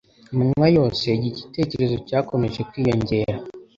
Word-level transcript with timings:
Amanywa 0.31 0.67
yose, 0.77 1.05
iki 1.17 1.29
gitekerezo 1.39 1.95
cyakomeje 2.07 2.59
kwiyongera 2.69 3.35